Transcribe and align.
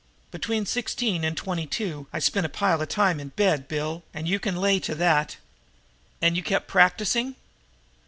"Between 0.31 0.65
sixteen 0.65 1.23
and 1.23 1.37
twenty 1.37 1.67
two 1.67 2.07
I 2.11 2.17
spent 2.17 2.47
a 2.47 2.49
pile 2.49 2.81
of 2.81 2.89
time 2.89 3.19
in 3.19 3.27
bed, 3.29 3.67
Bill, 3.67 4.01
and 4.15 4.27
you 4.27 4.39
can 4.39 4.55
lay 4.55 4.79
to 4.79 4.95
that!" 4.95 5.37
"And 6.23 6.35
you 6.35 6.41
kept 6.41 6.67
practicing?" 6.67 7.35